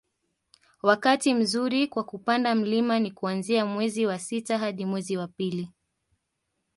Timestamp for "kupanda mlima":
2.03-2.99